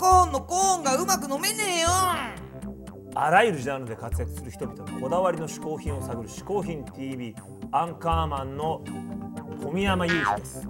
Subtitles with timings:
[0.00, 1.88] コーンのコーンがうまく飲めねえよ。
[3.14, 7.36] あらゆるジャンルで活躍する人々のこだわりの嗜好品を探る「嗜好品 TV」
[7.70, 8.82] アンカーマンの
[9.62, 10.66] 小宮山雄二です。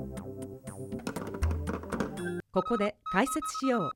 [2.52, 3.82] ここで解説しよう。
[3.82, 3.90] 嗜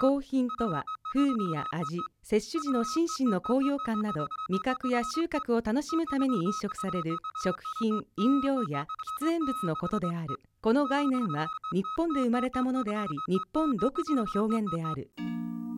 [0.00, 8.86] 好品とは風味や味摂取時の心身の高揚感など味覚や収穫を楽しむために飲食される食品飲料や
[9.22, 10.26] 喫煙物のことである。
[10.60, 15.10] この概念は日本で生まれたものであり日本独自の表現である。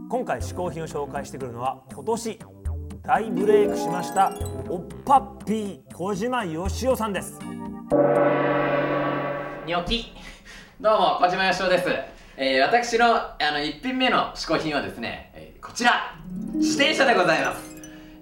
[0.08, 2.38] 今回嗜好品を紹介してくるのは今年
[3.02, 4.32] 大ブレイクしました
[4.68, 7.38] おっぱっぴー小島よしおさんです。
[9.64, 10.12] ニョキ。
[10.80, 11.86] どうも小島よしおです、
[12.42, 16.16] えー、私のあの1品目の嗜好品はですね、えーこちら。
[16.54, 17.60] 自転車でございます。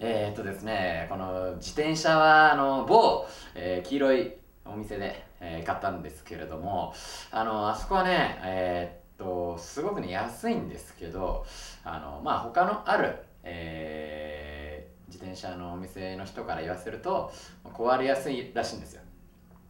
[0.00, 4.32] えー、っとですねこの自転車はあの某、えー黄色い
[4.64, 6.92] お店で、えー買ったんですけれども
[7.30, 11.46] あのあそこはねえーっとすごくね安いんですけど
[11.84, 13.14] あのまあ他のある、
[13.44, 17.32] えー自転車のお店の人から言わせると
[17.64, 19.02] 壊れやすいらしいんですよ。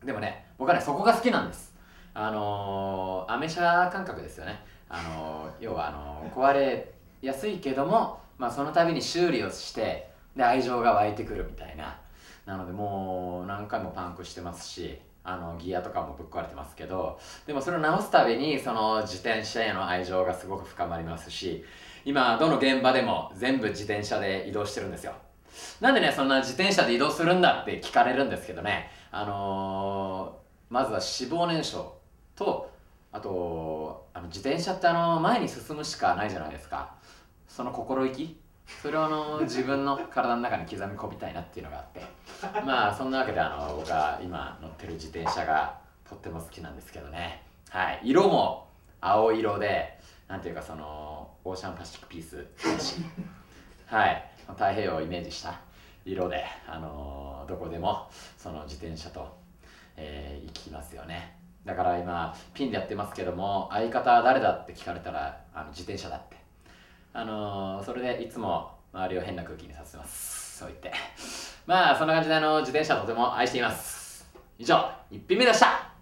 [0.03, 1.77] でもね僕はねそこが好きなんです。
[2.21, 4.59] あのアメ車感覚ですよね。
[4.89, 11.97] あの要はあの壊れやすいけども、まあ、その度に修理をしてで愛情が湧いてくるみたいな。
[12.45, 21.63] なのでもう何回もパンクしてますしあのギアとかもぶっ壊れてますけどでもそれを直すたびにその自転車への愛情がすごく深まりますし
[22.07, 25.13] 今どの現場でも全部自転車で移動してるんですよ。
[25.81, 28.91] なんでねそんな自転車で移動するんだって聞かれるんですけどね。
[29.13, 31.98] あのーまずは脂肪燃焼
[32.39, 32.71] と
[33.11, 36.95] あとあの自転車ってあの前に進むしかないじゃないですか。
[37.49, 38.39] その心意気。
[38.83, 42.03] それをあの自分の体の中に刻み込みたいなっていうのがあって。
[42.65, 45.79] まあそんなわけであの僕は今乗ってる自転車が
[46.09, 47.43] とっても好きなんですけどね。
[47.71, 48.01] はい。
[48.05, 48.69] 色も
[49.01, 52.47] 青色でなんていうかそのオーシャンパシフィックピース
[53.87, 54.31] はい。
[54.49, 55.59] 太平洋をイメージした
[56.05, 59.37] 色で、あのどこでもその自転車と、
[59.97, 61.37] えー行きますよね。
[61.65, 66.37] だから今ピンでやってますけども相方は誰だって聞かれたらあの自転車だって。
[67.13, 70.59] あのーそれでいつも周りを変な空気にさせてます。
[70.59, 70.93] そう言って。
[71.67, 74.27] まあそんな感じであの自転車とても愛しています。
[74.59, 74.77] 以上
[75.11, 75.93] 1品目でした。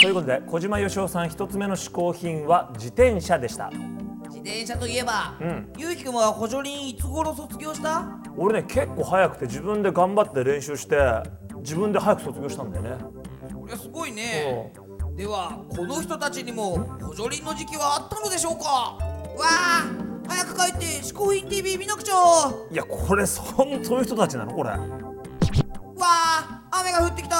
[0.00, 3.70] ということで小島よしおさん一つ目の嗜好品は自転車でした。
[4.28, 5.72] 自転車といえば、ん。
[5.76, 8.06] ゆうきくんは補助輪いつ頃卒業した？
[8.36, 10.96] 俺ね結構早くて自分で頑張って練習して
[11.56, 12.90] 自分で早く卒業したんだよね
[13.66, 14.72] これすごいね。
[15.16, 18.64] ではこの人たちにも補助輪の時期はあったのでしょうか？
[18.68, 18.98] わ
[19.42, 19.86] あ
[20.28, 22.14] 早く帰って嗜好品 TV 見なくちゃ。
[22.14, 24.52] わいやこれそんそういう人たちなの？
[24.52, 24.70] これ。
[24.70, 27.36] あ雨が降ってきた。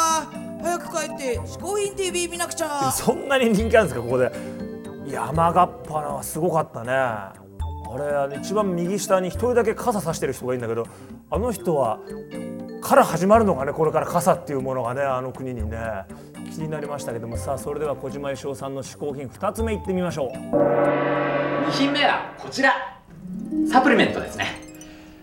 [0.62, 2.91] 早く帰って嗜好品 TV 見なくちゃ。
[2.91, 4.32] そんなに人気あるんですかここで。
[5.06, 6.91] 山がっぱなはすごかったね。
[6.93, 7.34] あ
[7.98, 10.88] れあの一番右下に一人だけ傘さしてる人がいるんだけど
[11.31, 12.00] あの人は
[12.86, 15.76] から始まるのがねこれから傘っていうものがねあの国にね
[16.52, 17.36] 気になりましたけども。
[17.36, 20.30] さあそれでは小島よしおさんの嗜好品2つ目いってみましょう。
[20.30, 22.72] 2品目はこちら。
[23.70, 24.46] サプリメントですね。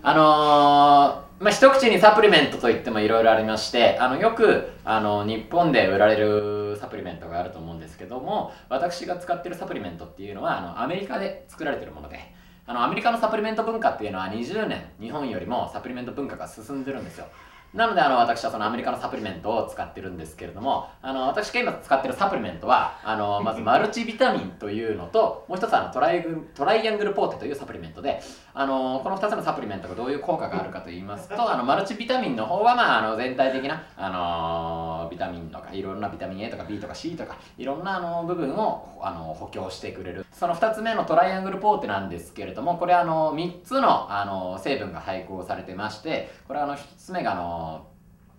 [0.01, 12.19] あのーまあ、一口にサプリメントといってもいろいろありましてあのよくあの日本で売られるサプリメントがあると思うんですけども私が使ってるサプリメントっていうのはあのアメリカで作られてるもので
[12.65, 17.27] あのアメリカのサプリメント文化っていうのは20年日本よりもサプリメント文化が進んでるんですよ。
[17.73, 28.21] なのであの私はそのアメリカのサプリメントを使ってるんですけれどもあの私が今使ってるサプリメントはあの まずマルチビタミンというのともう一つあのトライグトライアングルポーテというサプリメントで
[28.53, 40.25] あのこの2つのサプリメントがどういう効果があるかと言いますとあのマルチビタミンの方は、まあ、あの全体的な、あのビタミンとかいろんなビタミン A とか B とか C とかいろんなあの部分をあの補強してくれる。
[40.31, 47.62] その2つ目のトライアングルポーテなんですけれどもこれあの3つのあの成分が配合されてましてこれあの1つ目があの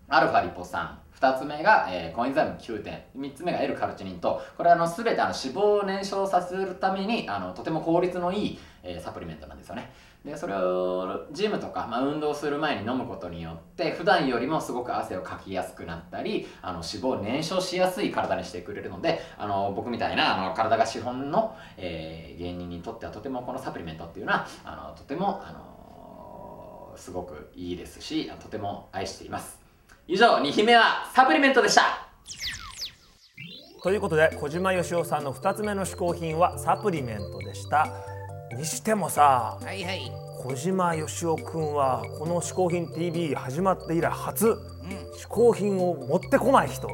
[0.09, 3.03] アルファリポ酸2つ目が、えーコエンザイム9点。
[3.17, 4.43] 3つ目が L カルチニンと。
[4.57, 9.93] これはあの全てあの脂肪を燃焼させるためにあのとても効率のいい、えーサプリメントなんですよね。
[10.25, 25.74] でそれをジムとか、まあ、運動する前に飲むことによって普段よりもすごく汗をかきやすくなったりあの脂肪を燃焼しやすい体にしてくれるのであの僕みたいなあの体が資本の、えー芸人にとってはとてもこのサプリメントっていうのはあのとてもあの
[26.97, 29.59] すごくいいですしとても愛しています。
[30.07, 32.09] 以上2品目はサプリメントでした。
[33.83, 37.87] ということで小島よしおさんの2つ目の嗜好品はサプリメントでした。
[38.57, 40.13] にしてもさはいはい。
[40.43, 44.57] 小島よしおくんはこの「嗜好品 TV」始まって以来初うん。
[45.17, 46.89] 嗜好品を持ってこない人。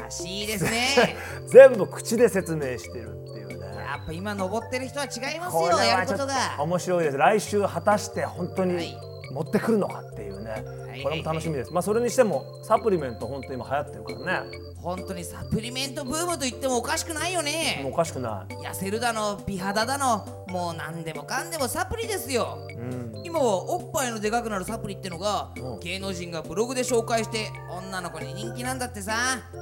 [0.00, 1.16] らしいですね。
[1.48, 3.56] 全部口で説明してるっていうね。
[3.56, 6.34] いややっぱ今登ってる人は違いますよやることが。
[6.58, 7.16] 面白いです。
[7.16, 10.64] 来週果たして本当にはい持ってくるのかっていうね、
[10.96, 11.02] い。
[11.02, 14.50] これも楽しみです、まあそれにしてもサプリメント本当に今流行ってるからね。
[14.76, 18.54] 本当にサプリメントブームと言ってもおかしくないよもうおねかしくない。
[18.54, 22.58] 痩せるだの美肌だのもう何でもかんでもサプリですよ。
[22.70, 23.22] うん。
[23.24, 25.80] 今はおっぱいのでかくなるサプリってのがうん。
[25.80, 29.14] 芸能人がブログで紹介して女の子に人気なんだってさ。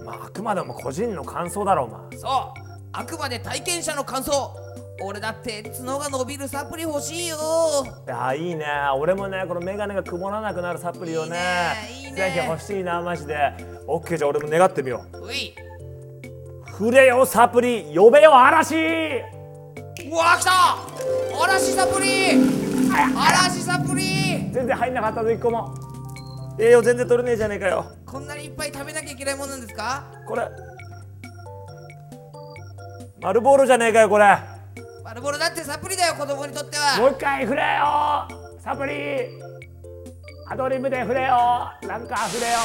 [0.04, 2.30] まああくまでも個人の感想だろうまそう。
[2.92, 4.54] あくまで体験者の感想
[5.02, 7.36] 俺だって角が伸びるサプリ欲しいよ。
[8.06, 8.64] いやいいね。
[8.96, 11.36] 俺もねこの眼鏡が曇らなくなるサプリをね
[12.00, 13.52] いいねぜひ欲しいなマジで。
[13.86, 15.32] オッケーじゃあ俺も願ってみよう。
[15.32, 15.50] い。
[15.50, 15.54] う
[16.70, 18.76] 触れよサプリ呼べよ嵐。
[18.76, 18.80] う
[20.14, 20.76] わ来た。
[21.42, 22.38] 嵐サプリ。
[23.16, 24.50] 嵐サプリ。
[24.52, 25.74] 全然入んなかったぞ一個も。
[26.58, 27.84] 栄養全然取れねえじゃねえかよ。
[28.06, 30.04] こんなにいっぱい食べなきゃいけないものなんですか？
[30.26, 30.48] これ。
[33.20, 34.24] 丸ボールじゃねえかよこれ。
[34.24, 34.53] バ
[35.14, 36.98] ルボロだってサプリだよ子供にとっては。
[36.98, 38.28] もう一回触れよ
[38.60, 39.54] サプリ。
[40.46, 42.58] アドリブで触れよなんか触れよ